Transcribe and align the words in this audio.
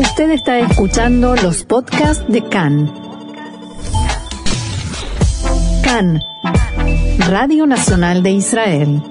Usted 0.00 0.30
está 0.30 0.58
escuchando 0.60 1.36
los 1.36 1.64
podcasts 1.64 2.24
de 2.26 2.42
CAN. 2.48 2.90
CAN, 5.84 6.22
Radio 7.28 7.66
Nacional 7.66 8.22
de 8.22 8.30
Israel. 8.30 9.02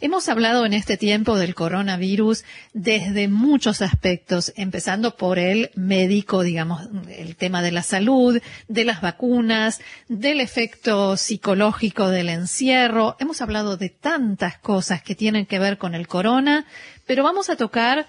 Hemos 0.00 0.28
hablado 0.28 0.66
en 0.66 0.72
este 0.72 0.96
tiempo 0.96 1.38
del 1.38 1.54
coronavirus 1.54 2.44
desde 2.72 3.28
muchos 3.28 3.80
aspectos, 3.80 4.52
empezando 4.56 5.16
por 5.16 5.38
el 5.38 5.70
médico, 5.76 6.42
digamos, 6.42 6.88
el 7.08 7.36
tema 7.36 7.62
de 7.62 7.70
la 7.70 7.84
salud, 7.84 8.42
de 8.66 8.84
las 8.84 9.00
vacunas, 9.02 9.80
del 10.08 10.40
efecto 10.40 11.16
psicológico 11.16 12.08
del 12.08 12.28
encierro. 12.28 13.14
Hemos 13.20 13.40
hablado 13.40 13.76
de 13.76 13.88
tantas 13.88 14.58
cosas 14.58 15.00
que 15.00 15.14
tienen 15.14 15.46
que 15.46 15.60
ver 15.60 15.78
con 15.78 15.94
el 15.94 16.08
corona, 16.08 16.66
pero 17.06 17.22
vamos 17.22 17.50
a 17.50 17.56
tocar 17.56 18.08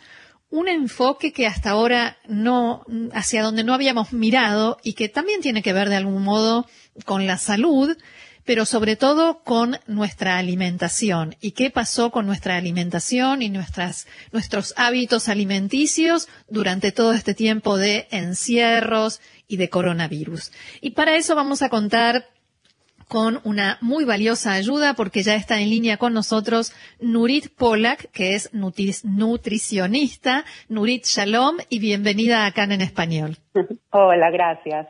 un 0.50 0.68
enfoque 0.68 1.34
que 1.34 1.46
hasta 1.46 1.72
ahora 1.72 2.18
no, 2.28 2.86
hacia 3.14 3.44
donde 3.44 3.64
no 3.64 3.74
habíamos 3.74 4.14
mirado 4.14 4.78
y 4.84 4.94
que 4.94 5.10
también 5.10 5.42
tiene 5.42 5.62
que 5.62 5.74
ver 5.74 5.90
de 5.90 5.98
algún 5.98 6.24
modo 6.24 6.68
con 7.06 7.28
la 7.28 7.38
salud, 7.38 7.98
pero 8.46 8.66
sobre 8.66 8.96
todo 8.96 9.44
con 9.44 9.78
nuestra 9.88 10.38
alimentación 10.38 11.36
y 11.42 11.52
qué 11.52 11.70
pasó 11.70 12.12
con 12.12 12.26
nuestra 12.26 12.56
alimentación 12.56 13.42
y 13.42 13.50
nuestras, 13.50 14.08
nuestros 14.32 14.74
hábitos 14.78 15.28
alimenticios 15.28 16.30
durante 16.50 16.94
todo 16.94 17.12
este 17.12 17.34
tiempo 17.34 17.76
de 17.76 18.08
encierros 18.10 19.20
y 19.50 19.58
de 19.58 19.70
coronavirus. 19.70 20.54
Y 20.80 20.92
para 20.92 21.18
eso 21.18 21.36
vamos 21.36 21.62
a 21.62 21.68
contar 21.68 22.26
con 23.08 23.40
una 23.44 23.78
muy 23.82 24.06
valiosa 24.06 24.54
ayuda 24.54 24.94
porque 24.94 25.24
ya 25.24 25.36
está 25.36 25.60
en 25.60 25.70
línea 25.70 25.98
con 25.98 26.14
nosotros 26.14 26.74
Nurit 27.00 27.50
Polak, 27.56 28.12
que 28.12 28.36
es 28.36 28.54
nutricionista. 28.54 30.46
Nurit, 30.68 31.06
shalom 31.06 31.58
y 31.70 31.80
bienvenida 31.80 32.46
acá 32.46 32.66
en 32.66 32.82
español. 32.82 33.38
Hola, 33.92 34.30
gracias. 34.32 34.88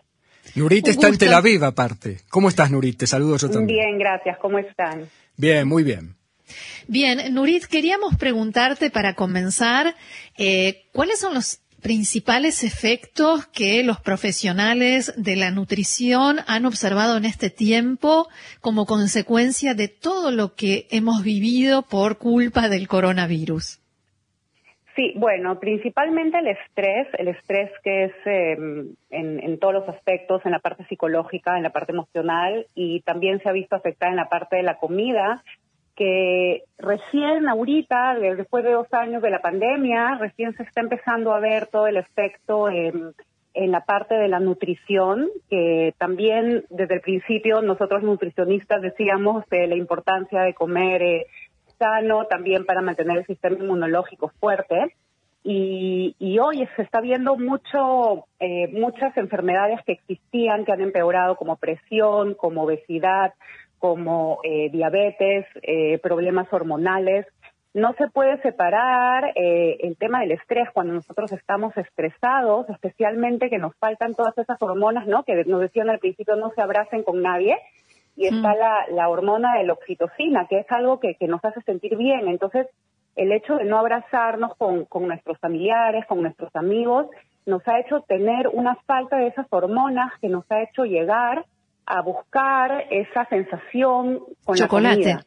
Nurit 0.56 0.88
está 0.88 1.10
en 1.10 1.18
Tel 1.18 1.34
Aviv 1.34 1.64
aparte. 1.64 2.22
¿Cómo 2.30 2.50
estás, 2.50 2.72
Nurit? 2.72 2.98
Te 2.98 3.08
saludo 3.08 3.38
yo 3.38 3.50
también. 3.50 3.80
Bien, 3.80 4.00
gracias. 4.00 4.38
¿Cómo 4.40 4.58
están? 4.60 5.08
Bien, 5.36 5.68
muy 5.68 5.84
bien. 5.84 6.16
Bien, 6.88 7.34
Nurit, 7.34 7.66
queríamos 7.66 8.16
preguntarte 8.16 8.90
para 8.90 9.14
comenzar, 9.14 9.94
eh, 10.38 10.86
¿cuáles 10.94 11.20
son 11.20 11.34
los 11.34 11.60
principales 11.82 12.64
efectos 12.64 13.48
que 13.48 13.84
los 13.84 14.00
profesionales 14.02 15.14
de 15.18 15.36
la 15.36 15.52
nutrición 15.52 16.38
han 16.48 16.66
observado 16.66 17.18
en 17.18 17.26
este 17.26 17.50
tiempo 17.50 18.28
como 18.62 18.86
consecuencia 18.86 19.74
de 19.74 19.88
todo 19.88 20.32
lo 20.32 20.56
que 20.56 20.88
hemos 20.92 21.24
vivido 21.24 21.84
por 21.84 22.18
culpa 22.18 22.70
del 22.70 22.88
coronavirus? 22.88 23.80
Sí, 24.98 25.14
bueno, 25.16 25.60
principalmente 25.60 26.40
el 26.40 26.48
estrés, 26.48 27.08
el 27.20 27.28
estrés 27.28 27.70
que 27.84 28.06
es 28.06 28.14
em, 28.26 28.96
en, 29.12 29.60
todos 29.60 29.76
los 29.76 29.90
aspectos, 29.90 30.44
en 30.44 30.52
la 30.52 30.60
parte 30.60 30.86
psicológica, 30.86 31.56
en 31.56 31.62
la 31.62 31.70
parte 31.70 31.92
emocional 31.92 32.66
y 32.74 33.02
también 33.02 33.40
se 33.44 33.48
ha 33.48 33.52
visto 33.52 33.76
afectada 33.76 34.10
en 34.10 34.16
la 34.16 34.28
parte 34.28 34.56
de 34.56 34.64
la 34.64 34.80
comida, 34.80 35.44
que 35.98 36.64
recién 36.78 37.50
ahorita, 37.50 38.16
después 38.16 38.64
de 38.64 38.72
dos 38.72 38.88
años 38.94 39.22
de 39.22 39.32
la 39.32 39.42
pandemia, 39.42 40.16
recién 40.20 40.56
se 40.56 40.64
está 40.64 40.82
empezando 40.82 41.34
a 41.34 41.40
ver 41.40 41.68
todo 41.68 41.88
el 41.88 41.98
efecto 41.98 42.70
en, 42.70 43.14
la 43.54 43.82
parte 43.82 44.14
de 44.14 44.28
la 44.28 44.40
nutrición, 44.40 45.30
que 45.50 45.96
también 45.98 46.66
desde 46.70 46.94
el 46.94 47.02
principio 47.02 47.64
nosotros 47.64 48.04
nutricionistas 48.04 48.84
decíamos 48.84 49.44
de 49.50 49.66
la 49.66 49.76
importancia 49.76 50.42
de 50.44 50.54
comer. 50.54 51.02
Eh, 51.02 51.26
sano, 51.78 52.26
también 52.26 52.66
para 52.66 52.82
mantener 52.82 53.20
el 53.20 53.26
sistema 53.26 53.58
inmunológico 53.58 54.32
fuerte. 54.40 54.96
Y, 55.44 56.38
hoy 56.40 56.68
se 56.76 56.82
está 56.82 57.00
viendo 57.00 57.38
mucho, 57.38 58.26
eh, 58.40 58.68
muchas 58.74 59.16
enfermedades 59.16 59.80
que 59.86 59.94
existían, 59.94 60.66
que 60.66 60.74
han 60.74 60.82
empeorado, 60.82 61.38
como 61.38 61.56
presión, 61.56 62.34
como 62.34 62.64
obesidad, 62.64 63.34
como 63.80 64.40
eh, 64.44 64.70
diabetes, 64.72 65.46
eh, 65.62 66.00
problemas 66.00 66.52
hormonales. 66.52 67.26
No 67.74 67.94
se 67.94 68.08
puede 68.08 68.42
separar 68.42 69.34
el 69.36 69.98
tema 69.98 70.22
del 70.22 70.32
estrés 70.32 70.68
cuando 70.74 70.94
nosotros 70.94 71.32
estamos 71.32 71.78
estresados, 71.78 72.68
especialmente 72.70 73.52
que 73.52 73.60
nos 73.60 73.76
faltan 73.76 74.16
todas 74.16 74.36
esas 74.36 74.60
hormonas, 74.60 75.06
¿no? 75.06 75.24
Que 75.24 75.44
nos 75.46 75.62
decían 75.62 75.88
al 75.92 76.00
principio 76.00 76.36
no 76.38 76.50
se 76.56 76.62
abracen 76.62 77.04
con 77.04 77.22
nadie 77.22 77.56
y 78.18 78.26
está 78.26 78.54
mm. 78.54 78.96
la, 78.96 79.10
hormona 79.10 79.58
de 79.60 79.64
la 79.66 79.74
oxitocina, 79.74 80.48
que 80.48 80.60
es 80.60 80.72
algo 80.72 81.00
que, 81.00 81.16
nos 81.28 81.44
hace 81.46 81.62
sentir 81.62 81.96
bien. 81.96 82.28
Entonces, 82.28 82.68
el 83.16 83.32
hecho 83.32 83.58
de 83.58 83.66
no 83.66 83.78
abrazarnos 83.78 84.58
con, 84.58 84.86
con 84.86 85.08
nuestros 85.08 85.38
familiares, 85.38 86.06
con 86.08 86.22
nuestros 86.24 86.54
amigos, 86.56 87.06
nos 87.46 87.66
ha 87.68 87.80
hecho 87.80 88.02
tener 88.02 88.48
una 88.48 88.76
falta 88.88 89.18
de 89.18 89.28
esas 89.28 89.46
hormonas 89.52 90.12
que 90.20 90.30
nos 90.30 90.52
ha 90.52 90.64
hecho 90.64 90.84
llegar 90.84 91.46
a 91.88 92.02
buscar 92.02 92.86
esa 92.92 93.26
sensación 93.26 94.20
con 94.44 94.58
la 94.58 94.68
comida. 94.68 95.26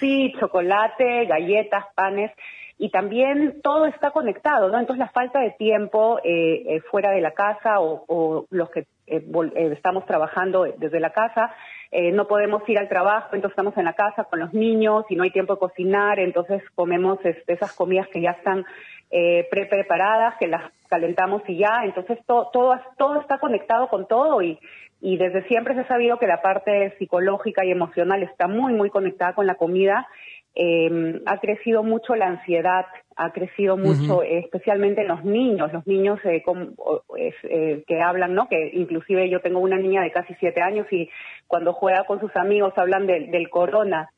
Sí, 0.00 0.32
chocolate, 0.40 1.26
galletas, 1.26 1.86
panes 1.94 2.32
y 2.78 2.90
también 2.90 3.60
todo 3.62 3.86
está 3.86 4.12
conectado, 4.12 4.68
¿no? 4.70 4.78
Entonces 4.78 5.00
la 5.00 5.10
falta 5.10 5.40
de 5.40 5.50
tiempo 5.50 6.20
eh, 6.22 6.62
eh, 6.66 6.80
fuera 6.90 7.10
de 7.10 7.20
la 7.20 7.32
casa 7.32 7.80
o, 7.80 8.46
los 8.50 8.70
que 8.70 8.86
eh, 9.08 9.22
estamos 9.72 10.06
trabajando 10.06 10.62
desde 10.62 11.00
la 11.00 11.10
casa, 11.10 11.52
no 12.12 12.28
podemos 12.28 12.68
ir 12.68 12.78
al 12.78 12.88
trabajo, 12.88 13.28
entonces 13.32 13.52
estamos 13.52 13.74
en 13.78 13.86
la 13.86 13.94
casa 13.94 14.24
con 14.24 14.40
los 14.40 14.52
niños 14.52 15.06
y 15.08 15.16
no 15.16 15.22
hay 15.22 15.30
tiempo 15.30 15.54
de 15.54 15.60
cocinar, 15.60 16.18
entonces 16.18 16.62
comemos 16.74 17.18
este, 17.24 17.54
esas 17.54 17.72
comidas 17.72 18.06
que 18.08 18.20
ya 18.20 18.32
están 18.32 18.66
pre 19.10 19.66
preparadas, 19.66 20.36
que 20.38 20.46
las 20.46 20.70
calentamos 20.88 21.42
y 21.48 21.58
ya, 21.58 21.82
entonces 21.84 22.18
todo, 22.26 22.50
todo, 22.52 22.78
todo 22.96 23.20
está 23.20 23.38
conectado 23.38 23.88
con 23.88 24.06
todo 24.06 24.42
y, 24.42 24.58
y 25.00 25.16
desde 25.16 25.46
siempre 25.48 25.74
se 25.74 25.80
ha 25.80 25.88
sabido 25.88 26.18
que 26.18 26.26
la 26.26 26.42
parte 26.42 26.94
psicológica 26.98 27.64
y 27.64 27.70
emocional 27.70 28.22
está 28.22 28.48
muy, 28.48 28.72
muy 28.72 28.90
conectada 28.90 29.34
con 29.34 29.46
la 29.46 29.54
comida. 29.54 30.08
Eh, 30.54 31.20
ha 31.26 31.38
crecido 31.38 31.84
mucho 31.84 32.16
la 32.16 32.26
ansiedad, 32.26 32.86
ha 33.14 33.30
crecido 33.30 33.76
mucho, 33.76 34.22
especialmente 34.24 35.02
en 35.02 35.08
los 35.08 35.24
niños, 35.24 35.72
los 35.72 35.86
niños 35.86 36.18
eh, 36.24 36.42
eh, 37.16 37.84
que 37.86 38.00
hablan, 38.00 38.34
¿no? 38.34 38.48
Que 38.48 38.70
inclusive 38.72 39.30
yo 39.30 39.40
tengo 39.40 39.60
una 39.60 39.76
niña 39.76 40.02
de 40.02 40.10
casi 40.10 40.34
siete 40.40 40.60
años 40.60 40.86
y 40.90 41.08
cuando 41.46 41.72
juega 41.74 42.04
con 42.06 42.18
sus 42.18 42.34
amigos 42.34 42.72
hablan 42.76 43.06
del 43.06 43.48
corona, 43.50 44.10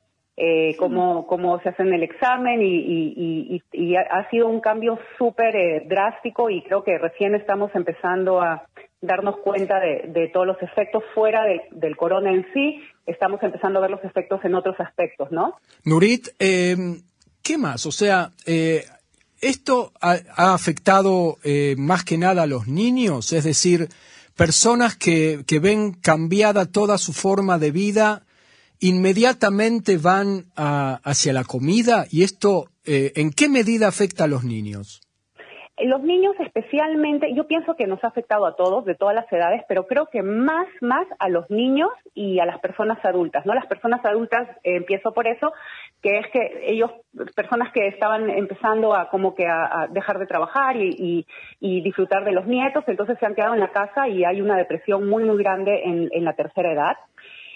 eh, 0.43 0.75
cómo, 0.79 1.27
cómo 1.27 1.61
se 1.61 1.69
hacen 1.69 1.93
el 1.93 2.03
examen 2.03 2.63
y, 2.63 3.61
y, 3.73 3.95
ha 3.97 4.31
sido 4.31 4.49
un 4.49 4.61
cambio 4.61 4.99
súper 5.19 5.55
eh, 5.55 5.83
drástico 5.87 6.49
y 6.49 6.63
creo 6.63 6.83
que 6.83 6.97
recién 6.97 7.35
estamos 7.35 7.71
empezando 7.75 8.41
a 8.41 8.65
darnos 9.03 9.37
cuenta 9.45 9.75
de, 9.81 10.31
todos 10.33 10.47
los 10.47 10.63
efectos 10.63 11.03
fuera 11.15 11.43
del 11.71 11.97
corona 11.97 12.33
en 12.33 12.47
sí, 12.55 12.81
estamos 13.05 13.43
empezando 13.43 13.79
a 13.79 13.83
ver 13.83 13.91
los 13.91 14.05
efectos 14.05 14.41
en 14.45 14.55
otros 14.55 14.77
aspectos, 14.79 15.31
¿no? 15.31 15.57
Nurit, 15.85 16.29
eh, 16.39 16.77
¿qué 17.43 17.59
más? 17.59 17.85
O 17.85 17.93
sea, 17.93 18.31
eh, 18.47 18.85
¿esto 19.43 19.93
ha, 20.01 20.55
afectado 20.55 21.37
eh, 21.45 21.75
más 21.77 22.03
que 22.03 22.17
nada 22.17 22.45
a 22.45 22.47
los 22.47 22.67
niños? 22.67 23.33
Es 23.35 23.45
decir, 23.45 23.89
personas 24.37 24.97
que, 24.97 25.45
que 25.47 25.59
ven 25.59 25.93
cambiada 25.93 26.65
toda 26.65 26.97
su 26.97 27.13
forma 27.13 27.59
de 27.59 27.73
vida, 27.73 28.23
inmediatamente 28.81 29.97
van 29.99 30.47
hacia 30.57 31.33
la 31.33 31.45
comida 31.45 32.07
y 32.11 32.23
esto, 32.23 32.69
¿en 32.85 33.31
qué 33.31 33.49
medida 33.49 33.89
afecta 33.89 34.25
a 34.25 34.27
los 34.27 34.45
niños? 34.45 35.01
Los 35.83 36.03
niños 36.03 36.35
especialmente, 36.41 37.33
yo 37.35 37.47
pienso 37.47 37.75
que 37.75 37.87
nos 37.87 38.05
ha 38.05 38.09
afectado 38.09 38.45
a 38.45 38.55
todos, 38.55 38.85
de 38.85 38.95
todas 38.95 39.15
las 39.15 39.33
edades, 39.33 39.63
pero 39.67 39.87
creo 39.87 40.07
que 40.07 40.23
más, 40.23 40.67
más 40.83 41.07
a 41.19 41.31
los 41.31 41.49
niños 41.51 41.89
y 42.15 42.39
a 42.39 42.45
las 42.45 42.61
personas 42.61 43.03
adultas, 43.03 43.47
¿no? 43.47 43.55
Las 43.55 43.67
personas 43.67 44.05
adultas, 44.05 44.47
eh, 44.63 44.77
empiezo 44.77 45.15
por 45.15 45.27
eso, 45.27 45.53
que 46.03 46.19
es 46.19 46.27
que 46.33 46.65
ellos, 46.67 46.91
personas 47.35 47.73
que 47.73 47.89
estaban 47.89 48.29
empezando 48.29 48.95
a 48.95 49.09
como 49.09 49.35
que 49.35 49.47
a, 49.47 49.89
dejar 49.91 50.19
de 50.19 50.27
trabajar 50.27 50.77
y, 50.77 51.27
disfrutar 51.61 52.25
de 52.25 52.33
los 52.33 52.47
nietos, 52.47 52.85
entonces 52.87 53.19
se 53.19 53.25
han 53.25 53.35
quedado 53.35 53.55
en 53.55 53.61
la 53.61 53.73
casa 53.73 54.07
y 54.07 54.25
hay 54.25 54.43
una 54.43 54.57
depresión 54.57 55.09
muy, 55.09 55.25
muy 55.25 55.39
grande 55.39 55.83
en, 55.85 56.25
la 56.25 56.35
tercera 56.35 56.73
edad. 56.73 56.97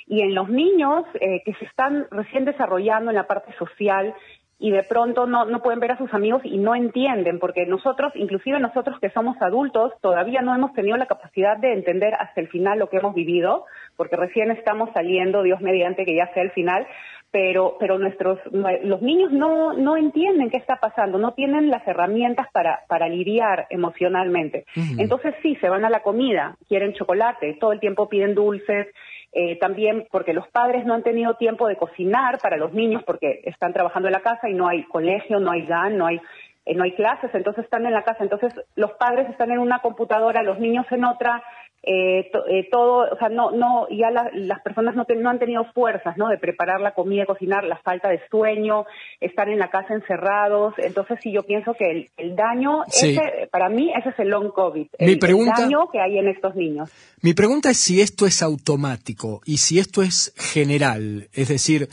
Y 0.07 0.23
en 0.23 0.35
los 0.35 0.49
niños 0.49 1.05
eh, 1.15 1.43
que 1.45 1.55
se 1.55 1.65
están 1.65 2.07
recién 2.11 2.45
desarrollando 2.45 3.11
en 3.11 3.17
la 3.17 3.27
parte 3.27 3.53
social, 3.59 4.15
y 4.59 4.71
de 4.71 4.83
pronto 4.85 5.27
no, 5.27 5.45
no 5.45 5.63
pueden 5.63 5.81
ver 5.81 5.93
a 5.93 5.99
sus 5.99 6.13
amigos 6.15 6.43
y 6.45 6.59
no 6.59 6.75
entienden, 6.75 7.39
porque 7.39 7.67
nosotros, 7.67 8.13
inclusive 8.15 8.61
nosotros 8.61 8.99
que 9.01 9.11
somos 9.11 9.37
adultos, 9.43 9.93
todavía 10.01 10.43
no 10.43 10.55
hemos 10.55 10.73
tenido 10.73 10.97
la 10.97 11.07
capacidad 11.07 11.57
de 11.59 11.73
entender 11.73 12.15
hasta 12.15 12.41
el 12.41 12.49
final 12.49 12.79
lo 12.79 12.89
que 12.89 12.99
hemos 12.99 13.15
vivido, 13.15 13.67
porque 13.97 14.17
recién 14.17 14.51
estamos 14.51 14.91
saliendo, 14.95 15.43
Dios 15.43 15.61
mediante 15.61 16.05
que 16.05 16.15
ya 16.15 16.33
sea 16.33 16.45
el 16.45 16.53
final, 16.53 16.87
pero, 17.31 17.77
pero 17.81 17.99
nuestros, 17.99 18.39
los 18.53 19.03
niños 19.03 19.33
no, 19.33 19.73
no 19.73 19.97
entienden 19.97 20.51
qué 20.51 20.57
está 20.57 20.77
pasando, 20.77 21.19
no 21.19 21.35
tienen 21.35 21.69
las 21.69 21.85
herramientas 21.87 22.47
para, 22.53 22.85
para 22.87 23.09
lidiar 23.09 23.67
emocionalmente. 23.71 24.67
Entonces 24.99 25.35
sí, 25.43 25.57
se 25.57 25.69
van 25.69 25.85
a 25.85 25.91
la 25.91 26.01
comida, 26.01 26.57
quieren 26.69 26.95
chocolate, 26.95 27.57
todo 27.59 27.73
el 27.73 27.81
tiempo 27.81 28.09
piden 28.09 28.37
dulces, 28.37 28.87
eh, 29.35 29.59
también 29.59 30.07
porque 30.11 30.33
los 30.33 30.47
padres 30.49 30.87
no 30.87 30.95
han 30.95 31.03
tenido 31.03 31.35
tiempo 31.35 31.67
de 31.67 31.77
cocinar 31.77 32.39
para 32.39 32.57
los 32.57 32.73
niños 32.73 33.03
porque 33.05 33.41
están 33.45 33.73
trabajando 33.73 34.09
en 34.09 34.13
la 34.13 34.21
casa 34.21 34.49
y 34.49 34.55
no 34.55 34.69
hay 34.69 34.85
colegio, 34.85 35.41
no 35.41 35.51
hay 35.51 35.67
GAN, 35.67 35.99
no 35.99 36.07
hay 36.07 36.21
eh, 36.67 36.75
no 36.75 36.85
hay 36.85 36.93
clases, 36.93 37.31
entonces 37.35 37.65
están 37.65 37.85
en 37.85 37.93
la 37.93 38.05
casa, 38.05 38.23
entonces 38.23 38.55
los 38.75 38.93
padres 38.93 39.29
están 39.29 39.51
en 39.51 39.59
una 39.59 39.81
computadora, 39.81 40.43
los 40.43 40.59
niños 40.59 40.87
en 40.91 41.05
otra, 41.05 41.43
eh, 41.87 42.31
eh, 42.51 42.69
todo, 42.71 43.07
o 43.13 43.19
sea, 43.19 43.29
no, 43.29 43.51
no, 43.51 43.87
ya 43.91 44.11
las 44.11 44.61
personas 44.63 44.95
no, 44.95 45.07
no 45.17 45.31
han 45.31 45.39
tenido 45.39 45.65
fuerzas, 45.73 46.17
¿no? 46.17 46.29
De 46.29 46.39
preparar 46.39 46.81
la 46.81 46.93
comida, 46.93 47.27
cocinar, 47.27 47.65
la 47.65 47.77
falta 47.79 48.09
de 48.09 48.21
sueño, 48.31 48.87
estar 49.21 49.49
en 49.49 49.59
la 49.59 49.69
casa 49.71 49.95
encerrados, 49.95 50.75
entonces 50.79 51.19
sí, 51.23 51.33
yo 51.33 51.43
pienso 51.43 51.75
que 51.75 52.09
el, 52.17 52.37
daño, 52.37 52.85
ese, 52.87 53.49
para 53.51 53.69
mí, 53.69 53.93
ese 53.97 54.11
es 54.11 54.19
el 54.19 54.29
long 54.29 54.51
COVID, 54.51 54.87
el, 54.99 55.19
daño 55.19 55.89
que 55.91 56.01
hay 56.01 56.19
en 56.19 56.29
estos 56.29 56.55
niños. 56.55 56.91
Mi 57.21 57.35
pregunta 57.35 57.71
es 57.71 57.79
si 57.79 58.01
esto 58.01 58.27
es 58.27 58.43
automático 58.43 59.41
y 59.45 59.59
si 59.59 59.79
esto 59.79 60.03
es 60.03 60.35
general, 60.37 61.29
es 61.35 61.49
decir, 61.49 61.89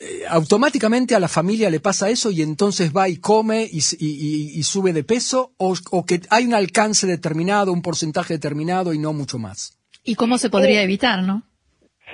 eh, 0.00 0.22
automáticamente 0.28 1.14
a 1.14 1.20
la 1.20 1.28
familia 1.28 1.70
le 1.70 1.80
pasa 1.80 2.08
eso 2.10 2.30
y 2.30 2.42
entonces 2.42 2.92
va 2.94 3.08
y 3.08 3.18
come 3.18 3.66
y, 3.70 3.80
sube 4.62 4.92
de 4.92 5.04
peso 5.04 5.52
o, 5.58 5.74
que 6.06 6.20
hay 6.30 6.46
un 6.46 6.54
alcance 6.54 7.06
determinado, 7.06 7.72
un 7.72 7.82
porcentaje 7.82 8.34
determinado 8.34 8.92
y 8.92 8.98
no 8.98 9.12
mucho 9.12 9.38
más. 9.38 9.78
¿Y 10.04 10.16
cómo 10.16 10.38
se 10.38 10.50
podría 10.50 10.80
eh, 10.80 10.84
evitar, 10.84 11.22
no? 11.22 11.42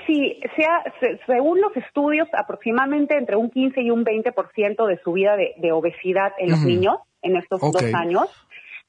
Sí, 0.06 0.40
sea, 0.56 1.18
según 1.26 1.60
los 1.60 1.76
estudios, 1.76 2.28
aproximadamente 2.32 3.16
entre 3.16 3.36
un 3.36 3.50
15 3.50 3.80
y 3.82 3.90
un 3.90 4.04
20% 4.04 4.86
de 4.86 4.98
subida 5.02 5.36
de, 5.36 5.54
de 5.56 5.72
obesidad 5.72 6.32
en 6.38 6.50
los 6.50 6.60
niños 6.60 6.96
en 7.22 7.36
estos 7.36 7.60
dos 7.60 7.82
años. 7.94 8.24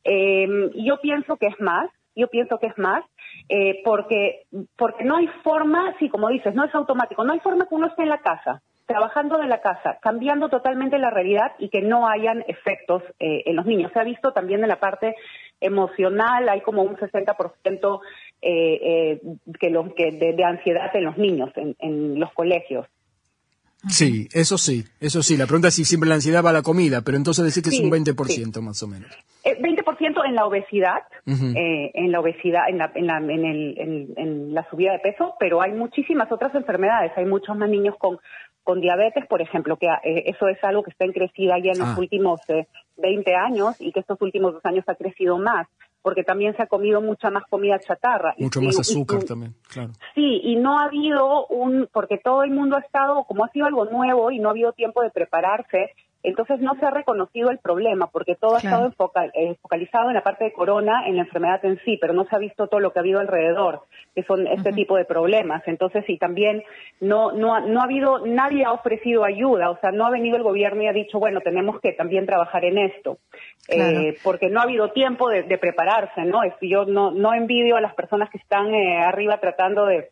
Em, 0.03 0.71
yo 0.73 0.99
pienso 1.01 1.37
que 1.37 1.47
es 1.47 1.59
más, 1.59 1.89
yo 2.15 2.27
pienso 2.27 2.57
que 2.59 2.67
es 2.67 2.77
más, 2.77 3.03
eh, 3.49 3.81
porque, 3.85 4.43
porque 4.77 5.03
no 5.03 5.17
hay 5.17 5.27
forma, 5.43 5.95
sí, 5.99 6.09
como 6.09 6.29
dices, 6.29 6.53
no 6.55 6.65
es 6.65 6.73
automático, 6.73 7.23
no 7.23 7.33
hay 7.33 7.39
forma 7.39 7.65
que 7.67 7.75
uno 7.75 7.87
esté 7.87 8.03
en 8.03 8.09
la 8.09 8.21
casa 8.21 8.61
trabajando 8.91 9.37
de 9.37 9.47
la 9.47 9.61
casa, 9.61 9.99
cambiando 10.01 10.49
totalmente 10.49 10.99
la 10.99 11.09
realidad 11.09 11.53
y 11.59 11.69
que 11.69 11.81
no 11.81 12.09
hayan 12.09 12.43
efectos 12.47 13.01
eh, 13.19 13.43
en 13.45 13.55
los 13.55 13.65
niños. 13.65 13.91
Se 13.93 13.99
ha 13.99 14.03
visto 14.03 14.33
también 14.33 14.61
en 14.63 14.67
la 14.67 14.81
parte 14.81 15.15
emocional, 15.61 16.49
hay 16.49 16.59
como 16.61 16.83
un 16.83 16.97
60% 16.97 17.99
eh, 18.41 18.49
eh, 18.51 19.21
que 19.59 19.71
que 19.95 20.11
de, 20.11 20.43
ansiedad 20.43 20.93
en 20.93 21.05
los 21.05 21.17
niños, 21.17 21.51
en, 21.55 22.19
los 22.19 22.33
colegios. 22.33 22.85
Sí, 23.87 24.27
eso 24.33 24.57
sí, 24.57 24.83
eso 24.99 25.23
sí. 25.23 25.37
La 25.37 25.45
pregunta 25.45 25.69
es 25.69 25.75
si 25.75 25.85
siempre 25.85 26.09
la 26.09 26.15
ansiedad 26.15 26.43
va 26.43 26.49
a 26.49 26.53
la 26.53 26.61
comida, 26.61 27.01
pero 27.01 27.17
entonces 27.17 27.45
decir 27.45 27.63
que 27.63 27.69
es 27.69 27.79
un 27.79 27.89
20% 27.89 28.61
más 28.61 28.83
o 28.83 28.87
menos. 28.87 29.09
20% 29.43 30.25
en 30.25 30.35
la 30.35 30.45
obesidad, 30.45 31.01
en 31.25 32.11
la 32.11 32.19
obesidad, 32.19 32.69
en 32.69 32.77
la, 32.77 32.91
en, 32.93 33.07
la, 33.07 33.17
en, 33.17 33.45
el, 33.45 34.13
en, 34.17 34.53
la 34.53 34.69
subida 34.69 34.91
de 34.91 34.99
peso, 34.99 35.33
pero 35.39 35.61
hay 35.61 35.71
muchísimas 35.71 36.31
otras 36.31 36.53
enfermedades. 36.53 37.11
Hay 37.15 37.25
muchos 37.25 37.57
más 37.57 37.69
niños 37.69 37.95
con 37.97 38.19
con 38.63 38.79
diabetes, 38.79 39.25
por 39.27 39.41
ejemplo, 39.41 39.77
que 39.77 39.87
eh, 39.87 40.23
eso 40.27 40.47
es 40.47 40.63
algo 40.63 40.83
que 40.83 40.91
está 40.91 41.05
en 41.05 41.13
crecida 41.13 41.57
ya 41.59 41.71
en 41.71 41.79
los 41.79 41.89
ah. 41.89 41.95
últimos 41.97 42.41
20 42.97 43.29
eh, 43.29 43.35
años 43.35 43.75
y 43.79 43.91
que 43.91 44.01
estos 44.01 44.21
últimos 44.21 44.53
dos 44.53 44.65
años 44.65 44.83
ha 44.87 44.95
crecido 44.95 45.37
más, 45.37 45.67
porque 46.01 46.23
también 46.23 46.55
se 46.55 46.63
ha 46.63 46.67
comido 46.67 47.01
mucha 47.01 47.29
más 47.29 47.43
comida 47.49 47.79
chatarra. 47.79 48.35
Mucho 48.37 48.61
más 48.61 48.79
azúcar 48.79 49.23
también, 49.23 49.55
claro. 49.67 49.91
Sí, 50.15 50.41
y 50.43 50.55
no 50.55 50.77
ha 50.77 50.85
habido 50.85 51.47
un, 51.47 51.89
porque 51.91 52.17
todo 52.17 52.43
el 52.43 52.51
mundo 52.51 52.77
ha 52.77 52.81
estado, 52.81 53.23
como 53.23 53.45
ha 53.45 53.49
sido 53.49 53.65
algo 53.65 53.85
nuevo 53.85 54.31
y 54.31 54.39
no 54.39 54.49
ha 54.49 54.51
habido 54.51 54.73
tiempo 54.73 55.01
de 55.01 55.09
prepararse, 55.09 55.91
entonces 56.23 56.59
no 56.59 56.75
se 56.75 56.85
ha 56.85 56.91
reconocido 56.91 57.49
el 57.49 57.57
problema 57.57 58.07
porque 58.07 58.35
todo 58.35 58.55
ha 58.55 58.59
estado 58.59 58.93
eh, 59.33 59.55
focalizado 59.61 60.09
en 60.09 60.15
la 60.15 60.23
parte 60.23 60.45
de 60.45 60.53
corona, 60.53 61.07
en 61.07 61.15
la 61.15 61.23
enfermedad 61.23 61.63
en 61.65 61.79
sí, 61.83 61.97
pero 61.99 62.13
no 62.13 62.25
se 62.25 62.35
ha 62.35 62.39
visto 62.39 62.67
todo 62.67 62.79
lo 62.79 62.91
que 62.91 62.99
ha 62.99 63.01
habido 63.01 63.19
alrededor, 63.19 63.81
que 64.13 64.23
son 64.23 64.45
este 64.47 64.71
tipo 64.71 64.95
de 64.97 65.05
problemas. 65.05 65.63
Entonces, 65.67 66.03
y 66.07 66.17
también 66.17 66.63
no, 66.99 67.31
no, 67.31 67.55
ha, 67.55 67.61
no 67.61 67.81
ha 67.81 67.85
habido, 67.85 68.25
nadie 68.25 68.65
ha 68.65 68.71
ofrecido 68.71 69.23
ayuda, 69.23 69.69
o 69.69 69.79
sea, 69.79 69.91
no 69.91 70.05
ha 70.05 70.11
venido 70.11 70.37
el 70.37 70.43
gobierno 70.43 70.83
y 70.83 70.87
ha 70.87 70.93
dicho, 70.93 71.19
bueno, 71.19 71.41
tenemos 71.41 71.79
que 71.79 71.93
también 71.93 72.25
trabajar 72.25 72.65
en 72.65 72.77
esto, 72.77 73.17
eh, 73.67 74.15
porque 74.23 74.49
no 74.49 74.59
ha 74.59 74.63
habido 74.63 74.91
tiempo 74.91 75.29
de, 75.29 75.43
prepararse, 75.57 76.23
¿no? 76.23 76.41
yo 76.61 76.85
no, 76.85 77.11
no 77.11 77.33
envidio 77.33 77.75
a 77.75 77.81
las 77.81 77.93
personas 77.93 78.29
que 78.29 78.37
están 78.37 78.73
eh, 78.73 78.97
arriba 78.97 79.39
tratando 79.39 79.85
de 79.85 80.09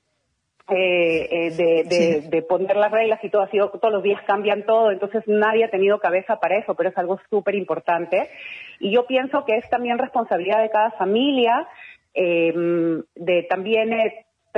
eh, 0.72 1.48
eh, 1.60 2.22
de, 2.30 2.42
poner 2.44 2.76
las 2.78 2.92
reglas 2.92 3.24
y 3.24 3.30
todo 3.30 3.42
ha 3.42 3.50
sido, 3.50 3.70
todos 3.70 3.94
los 3.94 4.04
días 4.04 4.22
cambian 4.26 4.64
todo, 4.66 4.92
entonces 4.92 5.24
nadie 5.28 5.66
ha 5.66 5.70
tenido 5.70 6.00
cabeza 6.00 6.40
para 6.40 6.58
eso, 6.58 6.76
pero 6.76 6.90
es 6.90 6.98
algo 6.98 7.20
súper 7.30 7.56
importante. 7.56 8.30
Y 8.80 8.92
yo 8.92 9.06
pienso 9.06 9.46
que 9.46 9.58
es 9.58 9.70
también 9.70 9.98
responsabilidad 9.98 10.62
de 10.62 10.70
cada 10.70 10.92
familia 10.92 11.68
eh, 12.14 12.54
de 13.16 13.44
también 13.44 13.94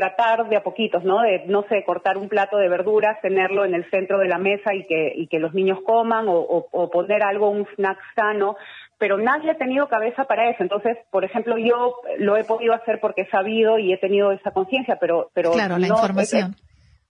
tratar 0.02 0.50
de 0.50 0.58
a 0.58 0.64
poquitos, 0.64 1.04
¿no? 1.04 1.22
De, 1.22 1.44
no 1.46 1.64
sé, 1.70 1.84
cortar 1.86 2.18
un 2.18 2.28
plato 2.28 2.58
de 2.58 2.68
verduras, 2.68 3.22
tenerlo 3.22 3.66
en 3.66 3.76
el 3.76 3.88
centro 3.92 4.18
de 4.18 4.28
la 4.28 4.40
mesa 4.40 4.74
y 4.74 4.88
que, 4.88 5.14
y 5.16 5.28
que 5.28 5.38
los 5.38 5.54
niños 5.54 5.78
coman 5.86 6.28
o, 6.28 6.34
o 6.72 6.90
poner 6.90 7.22
algo, 7.22 7.52
un 7.52 7.68
snack 7.76 8.00
sano, 8.16 8.56
pero 8.98 9.20
nadie 9.20 9.52
ha 9.52 9.58
tenido 9.58 9.88
cabeza 9.88 10.24
para 10.24 10.50
eso. 10.50 10.64
Entonces, 10.64 10.98
por 11.12 11.24
ejemplo, 11.24 11.56
yo 11.60 11.98
lo 12.18 12.36
he 12.36 12.44
podido 12.44 12.74
hacer 12.74 13.00
porque 13.00 13.22
he 13.22 13.30
sabido 13.30 13.78
y 13.78 13.94
he 13.94 13.98
tenido 14.00 14.32
esa 14.32 14.50
conciencia, 14.50 14.98
pero, 15.00 15.30
pero 15.36 15.52
claro, 15.52 15.78
la 15.78 15.88
información. 15.88 16.56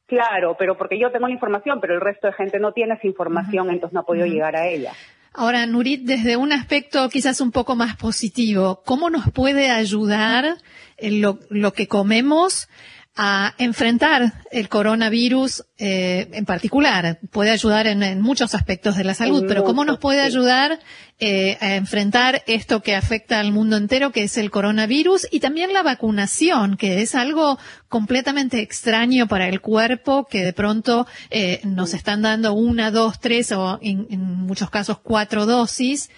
claro, 0.06 0.58
pero 0.60 0.78
porque 0.78 1.00
yo 1.00 1.12
tengo 1.12 1.28
la 1.28 1.34
información, 1.34 1.80
pero 1.80 1.94
el 1.94 2.02
resto 2.02 2.28
de 2.28 2.34
gente 2.34 2.60
no 2.60 2.74
tiene 2.74 2.96
esa 2.96 3.08
información, 3.08 3.70
entonces 3.70 3.94
no 3.94 4.02
ha 4.02 4.06
podido 4.06 4.26
llegar 4.26 4.58
a 4.58 4.68
ella. 4.68 4.92
Ahora, 5.34 5.66
Nurit, 5.66 6.04
desde 6.04 6.36
un 6.36 6.52
aspecto 6.52 7.08
quizás 7.10 7.40
un 7.40 7.52
poco 7.52 7.76
más 7.78 7.96
positivo, 7.96 8.84
¿cómo 8.86 9.10
nos 9.10 9.32
puede 9.32 9.70
ayudar 9.70 10.58
lo, 11.02 11.40
lo 11.50 11.74
que 11.74 11.88
comemos 11.88 12.68
a 13.16 13.56
enfrentar 13.58 14.34
el 14.52 14.70
coronavirus 14.70 15.66
eh, 15.78 16.30
en 16.32 16.46
particular. 16.46 17.20
Puede 17.30 17.52
ayudar 17.52 17.86
en, 17.88 18.22
muchos 18.22 18.56
aspectos 18.56 18.96
de 18.96 19.04
la 19.04 19.14
salud, 19.14 19.44
pero 19.48 19.66
¿cómo 19.66 19.84
nos 19.84 20.00
puede 20.00 20.22
ayudar 20.22 20.80
eh, 21.20 21.58
a 21.60 21.76
enfrentar 21.76 22.42
esto 22.48 22.82
que 22.82 22.96
afecta 22.96 23.42
al 23.42 23.52
mundo 23.52 23.76
entero, 23.76 24.12
que 24.14 24.24
es 24.24 24.38
el 24.38 24.50
coronavirus, 24.50 25.28
y 25.30 25.42
también 25.42 25.74
la 25.74 25.84
vacunación, 25.84 26.78
que 26.78 27.02
es 27.02 27.14
algo 27.14 27.60
completamente 27.90 28.62
extraño 28.62 29.28
para 29.28 29.50
el 29.50 29.60
cuerpo, 29.60 30.26
que 30.26 30.46
de 30.46 30.54
pronto 30.54 31.06
eh, 31.30 31.60
nos 31.66 31.94
están 31.94 32.22
dando 32.22 32.54
una, 32.54 32.92
dos, 32.92 33.20
tres 33.20 33.52
o 33.52 33.78
en, 33.82 34.08
en 34.10 34.22
muchos 34.22 34.70
casos 34.70 35.00
cuatro 35.00 35.46
dosis? 35.46 36.10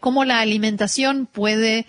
¿Cómo 0.00 0.24
la 0.24 0.40
alimentación 0.40 1.26
puede 1.26 1.86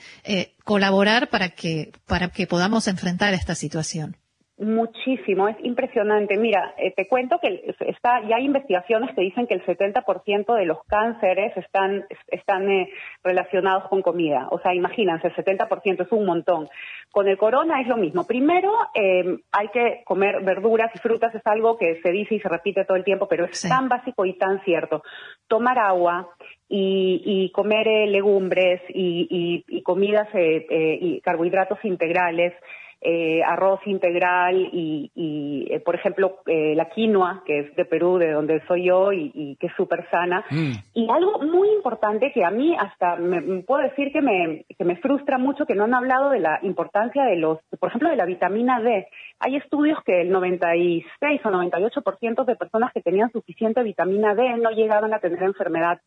colaborar 0.64 1.30
para 1.30 1.50
que, 1.50 1.92
para 2.08 2.30
que 2.30 2.48
podamos 2.48 2.88
enfrentar 2.88 3.34
esta 3.34 3.54
situación? 3.54 4.19
Muchísimo, 4.60 5.48
es 5.48 5.56
impresionante. 5.64 6.36
Mira, 6.36 6.74
eh, 6.78 6.92
te 6.94 7.08
cuento 7.08 7.40
que 7.42 7.74
está, 7.88 8.22
ya 8.28 8.36
hay 8.36 8.44
investigaciones 8.44 9.16
que 9.16 9.22
dicen 9.22 9.48
que 9.48 9.54
el 9.54 9.66
70% 9.66 10.54
de 10.54 10.66
los 10.66 10.84
cánceres 10.84 11.56
están, 11.56 12.04
están 12.28 12.70
eh, 12.70 12.90
relacionados 13.24 13.88
con 13.88 14.02
comida. 14.02 14.50
O 14.52 14.60
sea, 14.60 14.76
imagínense, 14.76 15.28
el 15.28 15.34
70% 15.34 16.02
es 16.02 16.12
un 16.12 16.26
montón. 16.26 16.68
Con 17.10 17.30
el 17.30 17.38
corona 17.38 17.80
es 17.80 17.88
lo 17.88 17.96
mismo. 17.96 18.28
Primero, 18.28 18.74
eh, 18.96 19.40
hay 19.54 19.70
que 19.70 20.02
comer 20.04 20.44
verduras 20.44 20.92
y 20.94 21.00
frutas, 21.00 21.34
es 21.34 21.48
algo 21.48 21.78
que 21.78 22.02
se 22.02 22.12
dice 22.12 22.36
y 22.36 22.42
se 22.42 22.50
repite 22.50 22.84
todo 22.84 22.98
el 22.98 23.06
tiempo, 23.06 23.30
pero 23.30 23.46
es 23.46 23.62
tan 23.62 23.88
básico 23.88 24.26
y 24.26 24.34
tan 24.38 24.62
cierto. 24.66 25.04
Tomar 25.48 25.80
agua, 25.80 26.28
y, 26.72 27.50
comer 27.56 27.88
legumbres 28.10 28.82
y, 28.90 29.64
y 29.68 29.82
comidas 29.82 30.28
y 30.36 31.20
carbohidratos 31.22 31.80
integrales, 31.84 32.54
eh, 33.02 33.42
arroz 33.44 33.80
integral 33.86 34.70
y, 34.74 35.10
y 35.16 35.68
eh, 35.72 35.80
por 35.80 35.96
ejemplo, 35.96 36.40
eh, 36.48 36.74
la 36.76 36.90
quinoa, 36.90 37.44
que 37.46 37.60
es 37.60 37.76
de 37.76 37.86
Perú, 37.86 38.18
de 38.18 38.32
donde 38.32 38.62
soy 38.68 38.86
yo 38.86 39.14
y, 39.14 39.56
que 39.60 39.68
es 39.68 39.74
súper 39.78 40.10
sana. 40.10 40.44
Mm. 40.50 40.72
Y 40.94 41.10
algo 41.10 41.40
muy 41.40 41.70
importante 41.70 42.32
que 42.34 42.44
a 42.44 42.52
mí 42.52 42.76
hasta 42.78 43.16
me, 43.16 43.42
puedo 43.62 43.84
decir 43.84 44.12
que 44.12 44.22
me, 44.22 44.66
que 44.78 44.84
me 44.84 44.98
frustra 44.98 45.38
mucho 45.38 45.66
que 45.66 45.76
no 45.76 45.86
han 45.86 45.94
hablado 45.94 46.30
de 46.30 46.40
la 46.40 46.60
importancia 46.64 47.24
de 47.24 47.38
los, 47.38 47.60
por 47.80 47.90
ejemplo, 47.90 48.10
de 48.10 48.18
la 48.18 48.26
vitamina 48.26 48.82
D. 48.82 49.08
Hay 49.40 49.56
estudios 49.56 50.00
que 50.04 50.22
el 50.22 50.30
96 50.32 51.42
o 51.46 51.50
98% 51.50 52.46
de 52.46 52.56
personas 52.56 52.92
que 52.92 53.02
tenían 53.02 53.32
suficiente 53.32 53.82
vitamina 53.82 54.36
D 54.36 54.58
no 54.58 54.72
llegaban 54.72 55.14
a 55.14 55.20
tener 55.20 55.42
enfermedad 55.44 56.02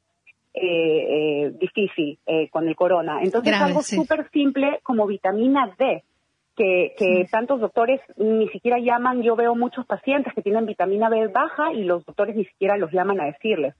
eh, 0.54 1.46
eh, 1.46 1.52
difícil 1.58 2.18
eh, 2.26 2.50
con 2.50 2.68
el 2.68 2.76
corona. 2.76 3.22
Entonces, 3.22 3.54
algo 3.54 3.82
súper 3.82 4.28
simple 4.30 4.80
como 4.82 5.06
vitamina 5.06 5.74
D 5.78 6.04
que, 6.56 6.94
que 6.98 7.26
tantos 7.30 7.60
doctores 7.60 8.00
ni 8.16 8.48
siquiera 8.48 8.78
llaman, 8.78 9.22
yo 9.22 9.36
veo 9.36 9.54
muchos 9.54 9.86
pacientes 9.86 10.32
que 10.34 10.42
tienen 10.42 10.66
vitamina 10.66 11.08
B 11.08 11.28
baja 11.28 11.72
y 11.72 11.84
los 11.84 12.04
doctores 12.04 12.36
ni 12.36 12.44
siquiera 12.44 12.76
los 12.76 12.92
llaman 12.92 13.20
a 13.20 13.26
decirles. 13.26 13.74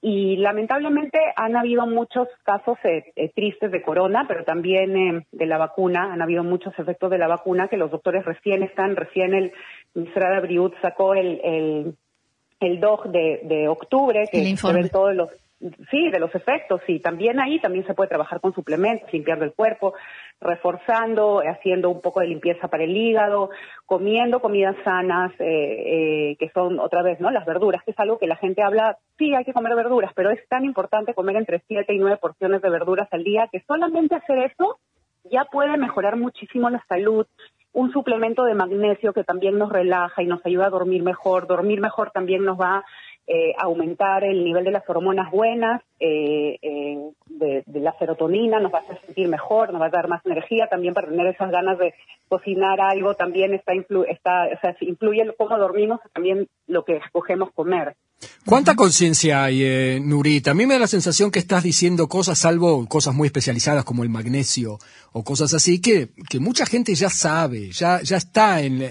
Y 0.00 0.36
lamentablemente 0.36 1.18
han 1.34 1.56
habido 1.56 1.84
muchos 1.86 2.28
casos 2.44 2.78
eh, 2.84 3.12
eh, 3.16 3.32
tristes 3.34 3.72
de 3.72 3.82
corona, 3.82 4.26
pero 4.28 4.44
también 4.44 4.96
eh, 4.96 5.26
de 5.32 5.46
la 5.46 5.58
vacuna, 5.58 6.12
han 6.12 6.22
habido 6.22 6.44
muchos 6.44 6.72
efectos 6.78 7.10
de 7.10 7.18
la 7.18 7.26
vacuna 7.26 7.66
que 7.66 7.76
los 7.76 7.90
doctores 7.90 8.24
recién 8.24 8.62
están, 8.62 8.94
recién 8.94 9.34
el 9.34 9.52
Ministra 9.94 10.30
de 10.34 10.40
Briut 10.40 10.74
sacó 10.80 11.14
el, 11.14 11.40
el, 11.42 11.94
el 12.60 12.80
DOG 12.80 13.08
de, 13.10 13.40
de 13.42 13.66
octubre, 13.66 14.28
que 14.30 14.56
se 14.56 14.72
ven 14.72 14.88
todos 14.88 15.16
los 15.16 15.30
sí, 15.90 16.10
de 16.10 16.18
los 16.18 16.34
efectos, 16.34 16.80
sí. 16.86 17.00
También 17.00 17.40
ahí 17.40 17.60
también 17.60 17.86
se 17.86 17.94
puede 17.94 18.08
trabajar 18.08 18.40
con 18.40 18.54
suplementos, 18.54 19.12
limpiando 19.12 19.44
el 19.44 19.52
cuerpo, 19.52 19.94
reforzando, 20.40 21.40
haciendo 21.40 21.90
un 21.90 22.00
poco 22.00 22.20
de 22.20 22.28
limpieza 22.28 22.68
para 22.68 22.84
el 22.84 22.96
hígado, 22.96 23.50
comiendo 23.86 24.40
comidas 24.40 24.76
sanas, 24.84 25.32
eh, 25.40 26.30
eh, 26.30 26.36
que 26.38 26.50
son 26.50 26.78
otra 26.78 27.02
vez, 27.02 27.20
¿no? 27.20 27.30
Las 27.30 27.46
verduras, 27.46 27.82
que 27.84 27.90
es 27.90 27.98
algo 27.98 28.18
que 28.18 28.26
la 28.26 28.36
gente 28.36 28.62
habla, 28.62 28.98
sí, 29.18 29.34
hay 29.34 29.44
que 29.44 29.52
comer 29.52 29.74
verduras, 29.74 30.12
pero 30.14 30.30
es 30.30 30.46
tan 30.48 30.64
importante 30.64 31.14
comer 31.14 31.36
entre 31.36 31.62
7 31.66 31.92
y 31.92 31.98
9 31.98 32.18
porciones 32.18 32.62
de 32.62 32.70
verduras 32.70 33.08
al 33.10 33.24
día 33.24 33.48
que 33.50 33.62
solamente 33.66 34.14
hacer 34.14 34.38
eso 34.38 34.78
ya 35.30 35.44
puede 35.44 35.76
mejorar 35.76 36.16
muchísimo 36.16 36.70
la 36.70 36.84
salud. 36.88 37.26
Un 37.72 37.92
suplemento 37.92 38.44
de 38.44 38.54
magnesio 38.54 39.12
que 39.12 39.24
también 39.24 39.58
nos 39.58 39.70
relaja 39.70 40.22
y 40.22 40.26
nos 40.26 40.44
ayuda 40.44 40.66
a 40.66 40.70
dormir 40.70 41.02
mejor. 41.02 41.46
Dormir 41.46 41.80
mejor 41.80 42.10
también 42.10 42.44
nos 42.44 42.58
va 42.58 42.84
eh, 43.30 43.52
aumentar 43.58 44.24
el 44.24 44.42
nivel 44.42 44.64
de 44.64 44.70
las 44.70 44.88
hormonas 44.88 45.30
buenas, 45.30 45.82
eh, 46.00 46.58
eh, 46.62 47.10
de, 47.26 47.62
la 47.80 47.94
serotonina, 47.98 48.58
nos 48.58 48.72
va 48.72 48.78
a 48.78 48.80
hacer 48.80 49.00
sentir 49.04 49.28
mejor, 49.28 49.70
nos 49.70 49.82
va 49.82 49.86
a 49.86 49.90
dar 49.90 50.08
más 50.08 50.24
energía 50.24 50.66
también 50.66 50.94
para 50.94 51.08
tener 51.08 51.26
esas 51.26 51.50
ganas 51.50 51.78
de 51.78 51.92
cocinar 52.28 52.80
algo, 52.80 53.14
también 53.14 53.52
está, 53.52 53.74
está 53.74 54.46
o 54.46 54.60
sea, 54.62 54.76
influye 54.80 55.30
cómo 55.36 55.58
dormimos, 55.58 56.00
también 56.14 56.48
lo 56.66 56.86
que 56.86 56.96
escogemos 56.96 57.50
comer. 57.52 57.96
¿Cuánta 58.46 58.74
conciencia 58.74 59.44
hay, 59.44 59.62
eh, 59.62 60.00
Nurit? 60.02 60.48
A 60.48 60.54
mí 60.54 60.64
me 60.64 60.74
da 60.74 60.80
la 60.80 60.86
sensación 60.86 61.30
que 61.30 61.38
estás 61.38 61.62
diciendo 61.62 62.08
cosas, 62.08 62.38
salvo 62.38 62.86
cosas 62.88 63.14
muy 63.14 63.26
especializadas 63.26 63.84
como 63.84 64.04
el 64.04 64.08
magnesio 64.08 64.78
o 65.12 65.22
cosas 65.22 65.52
así, 65.52 65.82
que, 65.82 66.08
que 66.30 66.40
mucha 66.40 66.64
gente 66.64 66.94
ya 66.94 67.10
sabe, 67.10 67.70
ya, 67.72 68.00
ya 68.02 68.16
está 68.16 68.62
en, 68.62 68.90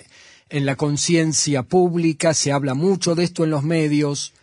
en 0.50 0.66
la 0.66 0.76
conciencia 0.76 1.64
pública, 1.64 2.34
se 2.34 2.52
habla 2.52 2.74
mucho 2.74 3.16
de 3.16 3.24
esto 3.24 3.44
en 3.44 3.52
los 3.52 3.64
medios. 3.64 4.34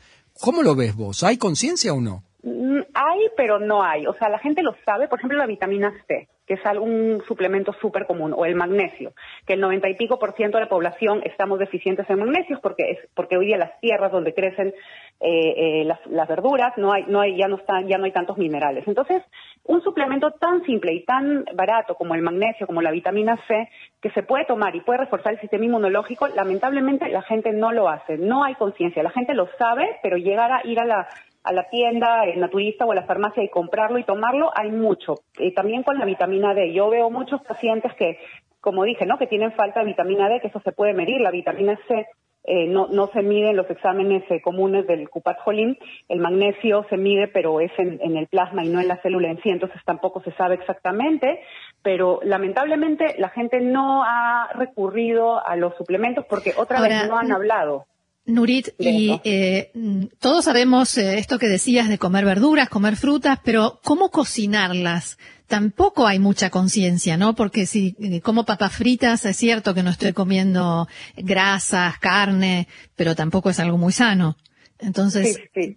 ¿Cómo 0.40 0.62
lo 0.62 0.74
ves 0.74 0.94
vos? 0.94 1.22
¿Hay 1.22 1.38
conciencia 1.38 1.92
o 1.92 2.00
no? 2.00 2.22
Mm, 2.42 2.80
hay, 2.94 3.20
pero 3.36 3.58
no 3.58 3.82
hay. 3.82 4.06
O 4.06 4.14
sea, 4.14 4.28
la 4.28 4.38
gente 4.38 4.62
lo 4.62 4.74
sabe. 4.84 5.08
Por 5.08 5.18
ejemplo, 5.18 5.38
la 5.38 5.46
vitamina 5.46 5.92
C 6.06 6.28
que 6.46 6.54
es 6.54 6.66
algún 6.66 7.22
suplemento 7.26 7.72
súper 7.80 8.06
común, 8.06 8.34
o 8.36 8.44
el 8.44 8.54
magnesio, 8.54 9.12
que 9.46 9.54
el 9.54 9.60
noventa 9.60 9.88
y 9.88 9.94
pico 9.94 10.18
por 10.18 10.34
ciento 10.34 10.58
de 10.58 10.64
la 10.64 10.68
población 10.68 11.22
estamos 11.24 11.58
deficientes 11.58 12.08
en 12.10 12.18
magnesios 12.18 12.60
porque 12.60 12.90
es 12.90 12.98
porque 13.14 13.36
hoy 13.36 13.46
día 13.46 13.56
las 13.56 13.78
tierras 13.80 14.12
donde 14.12 14.34
crecen 14.34 14.74
eh, 15.20 15.80
eh, 15.80 15.84
las, 15.84 16.28
verduras 16.28 16.76
no 16.76 16.92
hay 16.92 17.04
no 17.06 17.20
hay 17.20 17.36
ya 17.36 17.48
no 17.48 17.56
están 17.56 17.88
ya 17.88 17.98
no 17.98 18.04
hay 18.04 18.12
tantos 18.12 18.36
minerales. 18.36 18.86
Entonces 18.86 19.22
un 19.64 19.82
suplemento 19.82 20.32
tan 20.32 20.62
simple 20.64 20.92
y 20.92 21.04
tan 21.04 21.44
barato 21.54 21.94
como 21.94 22.14
el 22.14 22.22
magnesio, 22.22 22.66
como 22.66 22.82
la 22.82 22.90
vitamina 22.90 23.38
C, 23.48 23.68
que 24.02 24.10
se 24.10 24.22
puede 24.22 24.44
tomar 24.44 24.76
y 24.76 24.80
puede 24.80 25.00
reforzar 25.00 25.34
el 25.34 25.40
sistema 25.40 25.64
inmunológico, 25.64 26.28
lamentablemente 26.28 27.08
la 27.08 27.22
gente 27.22 27.52
no 27.52 27.72
lo 27.72 27.88
hace, 27.88 28.18
no 28.18 28.44
hay 28.44 28.54
conciencia, 28.54 29.02
la 29.02 29.10
gente 29.10 29.34
lo 29.34 29.48
sabe, 29.58 29.98
pero 30.02 30.16
llegar 30.18 30.52
a 30.52 30.66
ir 30.66 30.78
a 30.78 30.84
la 30.84 31.08
a 31.44 31.52
la 31.52 31.68
tienda, 31.68 32.24
el 32.24 32.40
naturista 32.40 32.86
o 32.86 32.92
a 32.92 32.94
la 32.94 33.04
farmacia 33.04 33.42
y 33.42 33.50
comprarlo 33.50 33.98
y 33.98 34.04
tomarlo, 34.04 34.50
hay 34.54 34.70
mucho. 34.70 35.16
Y 35.38 35.52
también 35.52 35.82
con 35.82 35.98
la 35.98 36.06
vitamina 36.06 36.54
D. 36.54 36.72
Yo 36.72 36.88
veo 36.88 37.10
muchos 37.10 37.42
pacientes 37.42 37.92
que, 37.94 38.18
como 38.60 38.84
dije, 38.84 39.04
¿no? 39.04 39.18
que 39.18 39.26
tienen 39.26 39.52
falta 39.52 39.80
de 39.80 39.86
vitamina 39.86 40.28
D, 40.28 40.40
que 40.40 40.48
eso 40.48 40.60
se 40.60 40.72
puede 40.72 40.94
medir. 40.94 41.20
La 41.20 41.30
vitamina 41.30 41.78
C 41.86 42.06
eh, 42.44 42.66
no, 42.66 42.88
no 42.88 43.08
se 43.08 43.22
mide 43.22 43.50
en 43.50 43.56
los 43.56 43.68
exámenes 43.68 44.22
eh, 44.30 44.40
comunes 44.40 44.86
del 44.86 45.10
Cupatjolín. 45.10 45.78
El 46.08 46.20
magnesio 46.20 46.86
se 46.88 46.96
mide, 46.96 47.28
pero 47.28 47.60
es 47.60 47.72
en, 47.76 48.16
el 48.16 48.26
plasma 48.26 48.64
y 48.64 48.70
no 48.70 48.80
en 48.80 48.88
la 48.88 49.02
célula 49.02 49.30
en 49.30 49.42
sí, 49.42 49.50
entonces 49.50 49.80
tampoco 49.84 50.22
se 50.22 50.32
sabe 50.32 50.54
exactamente. 50.54 51.40
Pero 51.82 52.20
lamentablemente 52.22 53.16
la 53.18 53.28
gente 53.28 53.60
no 53.60 54.02
ha 54.02 54.48
recurrido 54.54 55.46
a 55.46 55.56
los 55.56 55.74
suplementos 55.76 56.24
porque 56.24 56.54
otra 56.56 56.80
vez 56.80 57.06
no 57.06 57.18
han 57.18 57.32
hablado. 57.32 57.84
Nurit, 58.26 58.68
y 58.78 59.20
eh, 59.24 59.70
todos 60.18 60.46
sabemos 60.46 60.96
eh, 60.96 61.18
esto 61.18 61.38
que 61.38 61.46
decías 61.46 61.90
de 61.90 61.98
comer 61.98 62.24
verduras, 62.24 62.70
comer 62.70 62.96
frutas, 62.96 63.38
pero 63.44 63.80
¿cómo 63.84 64.10
cocinarlas? 64.10 65.18
Tampoco 65.46 66.06
hay 66.06 66.18
mucha 66.18 66.48
conciencia, 66.48 67.18
¿no? 67.18 67.34
Porque 67.34 67.66
si 67.66 67.94
eh, 68.00 68.22
como 68.22 68.46
papas 68.46 68.74
fritas, 68.76 69.26
es 69.26 69.36
cierto 69.36 69.74
que 69.74 69.82
no 69.82 69.90
estoy 69.90 70.14
comiendo 70.14 70.88
grasas, 71.18 71.98
carne, 71.98 72.66
pero 72.96 73.14
tampoco 73.14 73.50
es 73.50 73.60
algo 73.60 73.76
muy 73.76 73.92
sano. 73.92 74.36
Entonces, 74.78 75.42
sí, 75.54 75.76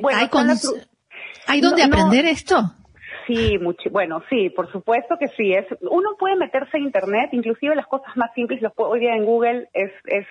bueno, 0.00 0.18
¿hay, 0.20 0.28
¿hay 1.48 1.60
dónde 1.60 1.82
aprender 1.82 2.26
esto? 2.26 2.76
Sí, 3.26 3.58
bueno, 3.90 4.22
sí, 4.30 4.50
por 4.50 4.70
supuesto 4.70 5.16
que 5.18 5.28
sí. 5.28 5.52
Es, 5.52 5.66
uno 5.80 6.10
puede 6.18 6.36
meterse 6.36 6.76
a 6.76 6.80
internet, 6.80 7.30
inclusive 7.32 7.74
las 7.74 7.86
cosas 7.86 8.16
más 8.16 8.32
simples, 8.34 8.62
los, 8.62 8.72
hoy 8.76 9.00
día 9.00 9.16
en 9.16 9.24
Google 9.24 9.68
es, 9.72 9.90
es, 10.04 10.26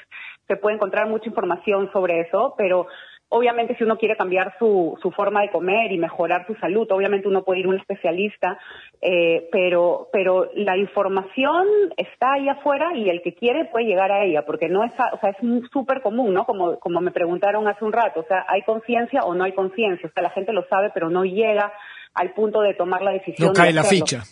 se 0.48 0.58
puede 0.58 0.76
encontrar 0.76 1.08
mucha 1.08 1.28
información 1.28 1.90
sobre 1.92 2.22
eso, 2.22 2.54
pero 2.58 2.88
obviamente 3.30 3.76
si 3.76 3.84
uno 3.84 3.98
quiere 3.98 4.16
cambiar 4.16 4.54
su, 4.60 4.98
su 5.02 5.12
forma 5.12 5.42
de 5.42 5.50
comer 5.50 5.92
y 5.92 5.98
mejorar 5.98 6.46
su 6.46 6.56
salud, 6.56 6.88
obviamente 6.92 7.28
uno 7.28 7.44
puede 7.44 7.62
ir 7.62 7.66
a 7.66 7.70
un 7.70 7.80
especialista, 7.80 8.58
eh, 9.02 9.50
pero, 9.52 10.10
pero 10.12 10.50
la 10.56 10.78
información 10.78 11.66
está 11.98 12.34
ahí 12.34 12.48
afuera 12.48 12.96
y 12.96 13.10
el 13.10 13.22
que 13.22 13.34
quiere 13.34 13.66
puede 13.66 13.86
llegar 13.86 14.12
a 14.12 14.24
ella, 14.24 14.46
porque 14.46 14.70
no 14.70 14.84
es, 14.84 14.92
o 15.12 15.20
sea, 15.20 15.32
es 15.32 15.38
súper 15.72 16.02
común, 16.02 16.34
¿no? 16.34 16.46
Como, 16.46 16.80
como 16.80 17.02
me 17.02 17.12
preguntaron 17.12 17.68
hace 17.68 17.84
un 17.84 17.94
rato, 17.94 18.22
o 18.22 18.26
sea, 18.26 18.46
¿hay 18.48 18.62
conciencia 18.62 19.22
o 19.24 19.34
no 19.34 19.44
hay 19.44 19.54
conciencia? 19.54 20.08
O 20.08 20.14
sea, 20.14 20.24
la 20.24 20.30
gente 20.30 20.54
lo 20.54 20.66
sabe, 20.68 20.92
pero 20.94 21.10
no 21.10 21.26
llega 21.26 21.74
al 22.14 22.32
punto 22.34 22.62
de 22.62 22.74
tomar 22.74 23.02
la 23.02 23.12
decisión. 23.12 23.50
No 23.50 23.54
cae 23.54 23.74
la 23.74 23.84
ficha. 23.84 24.24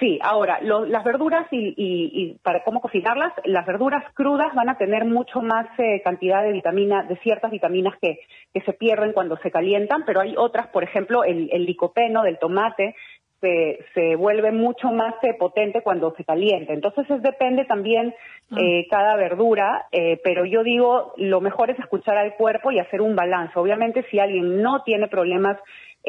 Sí, 0.00 0.18
ahora, 0.22 0.60
las 0.60 1.04
verduras 1.04 1.46
y, 1.50 2.36
para 2.42 2.62
cómo 2.64 2.80
cocinarlas, 2.80 3.32
las 3.44 3.66
verduras 3.66 4.04
crudas 4.14 4.54
van 4.54 4.68
a 4.68 4.78
tener 4.78 5.04
mucho 5.04 5.40
más 5.40 5.66
eh, 5.78 6.00
cantidad 6.02 6.42
de 6.42 6.52
vitamina, 6.52 7.04
de 7.04 7.16
ciertas 7.18 7.50
vitaminas 7.50 7.94
que, 8.00 8.20
que, 8.52 8.60
se 8.62 8.72
pierden 8.72 9.12
cuando 9.12 9.36
se 9.38 9.50
calientan, 9.50 10.04
pero 10.04 10.20
hay 10.20 10.34
otras, 10.36 10.68
por 10.68 10.84
ejemplo, 10.84 11.24
el, 11.24 11.48
el 11.52 11.64
licopeno 11.64 12.22
del 12.22 12.38
tomate 12.38 12.94
se, 13.40 13.78
se 13.94 14.16
vuelve 14.16 14.52
mucho 14.52 14.90
más 14.90 15.14
eh, 15.22 15.34
potente 15.34 15.82
cuando 15.82 16.12
se 16.16 16.24
calienta. 16.24 16.72
Entonces, 16.72 17.08
es, 17.10 17.22
depende 17.22 17.64
también 17.64 18.14
ah. 18.50 18.56
eh, 18.60 18.86
cada 18.90 19.16
verdura, 19.16 19.86
eh, 19.92 20.20
pero 20.24 20.44
yo 20.44 20.62
digo, 20.62 21.12
lo 21.16 21.40
mejor 21.40 21.70
es 21.70 21.78
escuchar 21.78 22.16
al 22.16 22.34
cuerpo 22.34 22.70
y 22.70 22.78
hacer 22.78 23.00
un 23.00 23.14
balance. 23.14 23.58
Obviamente, 23.58 24.04
si 24.10 24.18
alguien 24.18 24.62
no 24.62 24.82
tiene 24.82 25.08
problemas 25.08 25.58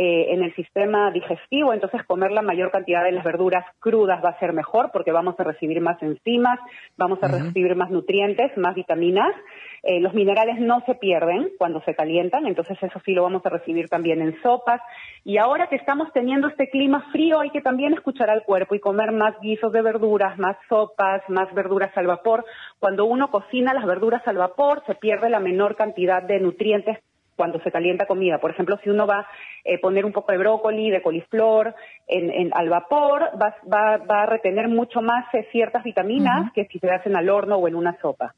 eh, 0.01 0.33
en 0.33 0.43
el 0.43 0.55
sistema 0.55 1.11
digestivo, 1.11 1.73
entonces 1.73 2.05
comer 2.05 2.31
la 2.31 2.41
mayor 2.41 2.71
cantidad 2.71 3.03
de 3.03 3.11
las 3.11 3.25
verduras 3.25 3.65
crudas 3.79 4.23
va 4.23 4.29
a 4.29 4.39
ser 4.39 4.53
mejor 4.53 4.91
porque 4.93 5.11
vamos 5.11 5.37
a 5.37 5.43
recibir 5.43 5.81
más 5.81 6.01
enzimas, 6.01 6.57
vamos 6.95 7.19
a 7.21 7.27
recibir 7.27 7.75
más 7.75 7.89
nutrientes, 7.89 8.55
más 8.55 8.75
vitaminas. 8.75 9.35
Eh, 9.83 9.99
los 9.99 10.13
minerales 10.13 10.57
no 10.61 10.81
se 10.85 10.95
pierden 10.95 11.49
cuando 11.57 11.81
se 11.81 11.95
calientan, 11.95 12.47
entonces 12.47 12.77
eso 12.81 13.01
sí 13.03 13.11
lo 13.11 13.23
vamos 13.23 13.45
a 13.45 13.49
recibir 13.49 13.89
también 13.89 14.21
en 14.21 14.41
sopas. 14.41 14.79
Y 15.25 15.37
ahora 15.37 15.67
que 15.67 15.75
estamos 15.75 16.07
teniendo 16.13 16.47
este 16.47 16.69
clima 16.69 17.05
frío, 17.11 17.41
hay 17.41 17.49
que 17.49 17.59
también 17.59 17.93
escuchar 17.93 18.29
al 18.29 18.43
cuerpo 18.43 18.75
y 18.75 18.79
comer 18.79 19.11
más 19.11 19.37
guisos 19.41 19.73
de 19.73 19.81
verduras, 19.81 20.39
más 20.39 20.55
sopas, 20.69 21.23
más 21.27 21.53
verduras 21.53 21.91
al 21.97 22.07
vapor. 22.07 22.45
Cuando 22.79 23.03
uno 23.03 23.29
cocina 23.31 23.73
las 23.73 23.85
verduras 23.85 24.25
al 24.27 24.37
vapor, 24.37 24.81
se 24.87 24.95
pierde 24.95 25.29
la 25.29 25.41
menor 25.41 25.75
cantidad 25.75 26.23
de 26.23 26.39
nutrientes 26.39 26.99
cuando 27.39 27.61
se 27.61 27.71
calienta 27.71 28.05
comida. 28.05 28.37
Por 28.37 28.51
ejemplo, 28.51 28.77
si 28.83 28.89
uno 28.89 29.07
va 29.07 29.21
a 29.21 29.27
eh, 29.63 29.79
poner 29.79 30.03
un 30.03 30.11
poco 30.11 30.33
de 30.33 30.37
brócoli, 30.39 30.91
de 30.91 31.01
coliflor 31.01 31.73
en, 32.05 32.51
al 32.53 32.67
vapor, 32.67 33.31
va, 33.41 33.55
va, 33.65 34.23
a 34.23 34.25
retener 34.25 34.67
mucho 34.67 35.01
más 35.01 35.33
eh, 35.33 35.47
ciertas 35.53 35.85
vitaminas 35.85 36.51
que 36.53 36.65
si 36.65 36.79
se 36.79 36.91
hacen 36.91 37.15
al 37.15 37.29
horno 37.29 37.55
o 37.55 37.67
en 37.69 37.75
una 37.75 37.97
sopa. 38.01 38.35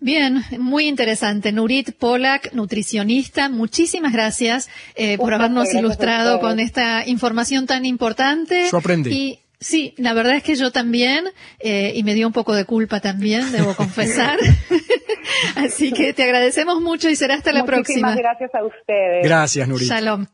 Bien, 0.00 0.42
muy 0.58 0.86
interesante. 0.88 1.52
Nurit 1.52 1.92
Polak, 1.98 2.54
nutricionista, 2.54 3.50
muchísimas 3.50 4.14
gracias 4.14 4.70
eh, 4.94 5.18
por 5.18 5.34
habernos 5.34 5.74
ilustrado 5.74 6.40
con 6.40 6.58
esta 6.58 7.06
información 7.06 7.66
tan 7.66 7.84
importante. 7.84 8.68
Yo 8.72 8.78
aprendí. 8.78 9.40
Sí, 9.66 9.94
la 9.96 10.14
verdad 10.14 10.36
es 10.36 10.44
que 10.44 10.54
yo 10.54 10.70
también, 10.70 11.24
eh, 11.58 11.90
y 11.96 12.04
me 12.04 12.14
dio 12.14 12.28
un 12.28 12.32
poco 12.32 12.54
de 12.54 12.64
culpa 12.64 13.00
también, 13.00 13.50
debo 13.50 13.74
confesar. 13.76 14.38
Así 15.56 15.90
que 15.90 16.12
te 16.12 16.22
agradecemos 16.22 16.80
mucho 16.80 17.10
y 17.10 17.16
será 17.16 17.34
hasta 17.34 17.52
la 17.52 17.64
próxima. 17.64 18.10
Muchísimas 18.10 18.16
gracias 18.16 18.54
a 18.54 18.64
ustedes. 18.64 19.24
Gracias, 19.24 19.66
Nurit. 19.66 19.88
Shalom. 19.88 20.26